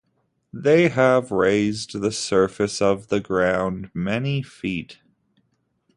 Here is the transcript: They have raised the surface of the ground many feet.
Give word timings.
They 0.51 0.89
have 0.89 1.29
raised 1.29 2.01
the 2.01 2.11
surface 2.11 2.81
of 2.81 3.09
the 3.09 3.19
ground 3.19 3.91
many 3.93 4.41
feet. 4.41 4.97